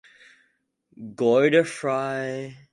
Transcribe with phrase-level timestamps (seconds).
[1.19, 2.55] Godeffroy.